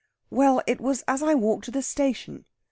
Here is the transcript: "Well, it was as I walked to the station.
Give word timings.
"Well, 0.31 0.63
it 0.65 0.81
was 0.81 1.03
as 1.07 1.21
I 1.21 1.35
walked 1.35 1.65
to 1.65 1.69
the 1.71 1.83
station. 1.83 2.45